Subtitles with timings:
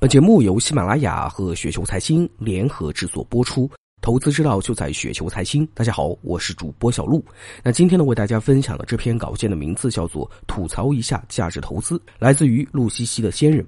[0.00, 3.68] 本节目由喜马拉雅和雪球财经联合制作播出，
[4.00, 5.66] 投资之道就在雪球财经。
[5.74, 7.24] 大家好，我是主播小璐。
[7.64, 13.66] 那今天呢，为大家分享的这篇稿件的名字叫做《吐槽一下价值投资》，来自于陆西西的先人。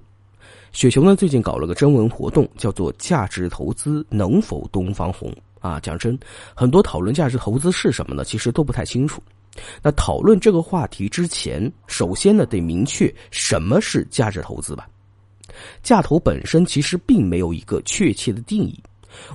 [0.71, 5.81] 雪球呢最近搞了个征文活动，叫做“价值投资能否东方红”啊。
[5.81, 6.17] 讲真，
[6.55, 9.21] 很多讨论价值投资是什么呢，其实都不太清楚。
[9.83, 14.89] 那讨论这个话题之前，首先呢得明确什么是价值投资吧。
[15.83, 18.79] 价投本身其实并没有一个确切的定义，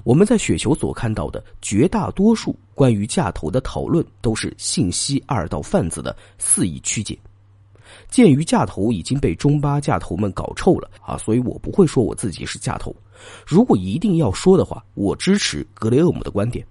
[0.03, 7.17] 我们在雪球所看到的绝大多数关于价投的讨论都是信息二道贩子的肆意曲解。
[8.09, 12.93] 鉴于价投已经被中巴价投们搞臭了啊，所以我不会说我自己是价投。
[13.45, 16.65] 如果一定要说的话，我支持格雷厄姆的观点：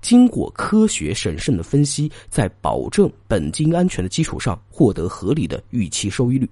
[0.00, 6.48] 经过科学审慎的分析，在保证本金安全的基础上，获得合理的预期收益率。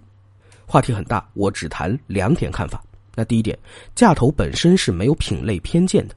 [0.71, 2.81] 话题很大，我只谈两点看法。
[3.17, 3.59] 那第一点，
[3.97, 6.15] 价投本身是没有品类偏见的，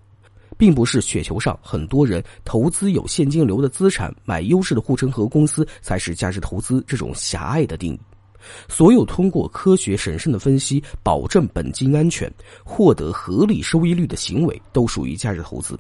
[0.60, 8.00] 并不是雪球上很多人投资有现金流的资产，买优质的护城河公司才是价值投资这种狭隘的定义。
[8.70, 12.32] 所有通过科学审慎的分析，保证本金安全，
[12.64, 15.76] 获得合理收益率的行为，都属于价值投资。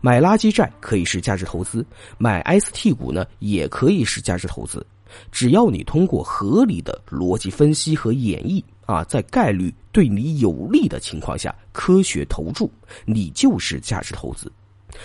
[0.00, 1.86] 买垃圾债可以是价值投资，
[2.18, 4.84] 买 ST 股呢也可以是价值投资。
[5.30, 12.70] 只要你通过合理的逻辑分析和演绎啊，在概率对你有利的情况下，科学投注，
[13.04, 14.50] 你就是价值投资。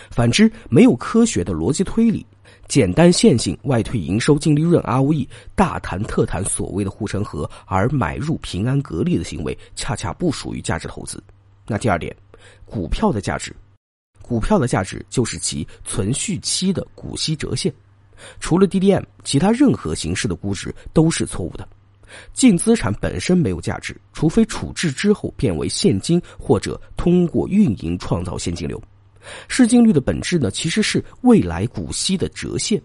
[0.09, 2.25] 反之，没有科学的逻辑推理，
[2.67, 11.21] 简单线性外推营收、净利润、ROE，大谈特谈所谓的护城河，而买入平安格力的行为，恰恰不属于价值投资。
[11.67, 12.15] 那第二点，
[12.63, 13.53] 股票的价值，
[14.21, 17.73] 股票的价值就是其存续期的股息折现。
[18.39, 21.67] 除了 DDM，其他任何形式的估值都是错误的。
[22.33, 28.81] 净资产本身没有价值，除非处置之后变为现金，或者通过运营创造现金流。
[29.47, 32.81] 市净率的本质呢，其实是未来股息的折现。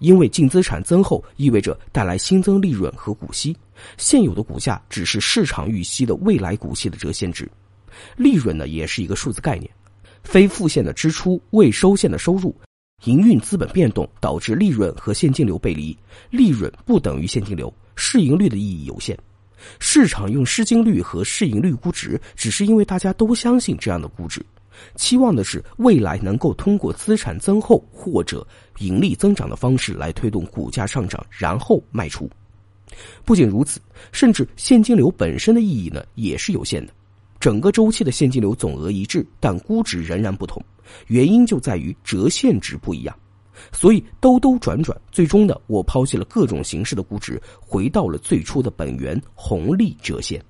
[0.00, 3.56] 因为净资产增厚意味着带来新增利润和股息，
[3.96, 7.48] 现有的股价只是市场预期的未来股息的折现值。
[8.16, 9.70] 利润呢，也是一个数字概念，
[10.24, 12.54] 非付现的支出，未收现的收入。
[13.04, 15.96] 营运资本变动导致利润和现金流背离，
[16.30, 19.18] 利润不等于现金流，市盈率的意义有限。
[19.78, 24.44] 市场用市净率和市盈率估值，只是因为大家都相信这样的估值，
[24.94, 28.46] 期望的是未来能够通过资产增厚或者
[28.78, 32.28] 盈利增长的方式来推动股价上涨，然后卖出。
[33.24, 33.80] 不仅如此，
[34.12, 36.92] 甚至现金流本身的意义呢，也是有限的。
[37.40, 40.62] 整个周期的现金流总额一致，但估值仍然不同，
[41.06, 43.16] 原因就在于折现值不一样。
[43.72, 50.44] 所以兜兜转转，最终呢，我抛弃了各种形式的估值，回到了最初的本源——红利折现。